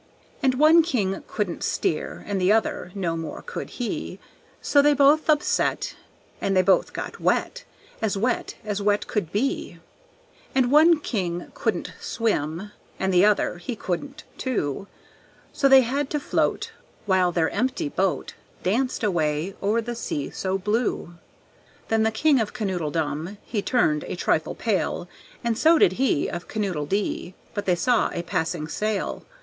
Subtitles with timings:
[0.41, 4.17] And one king couldn't steer, And the other, no more could he;
[4.59, 5.95] So they both upset
[6.41, 7.65] And they both got wet,
[8.01, 9.77] As wet as wet could be.
[10.55, 14.87] And one king couldn't swim And the other, he couldn't, too;
[15.53, 16.71] So they had to float,
[17.05, 18.33] While their empty boat
[18.63, 21.13] Danced away o'er the sea so blue.
[21.89, 25.07] Then the King of Kanoodledum He turned a trifle pale,
[25.43, 29.23] And so did he Of Kanoodledee, But they saw a passing sail!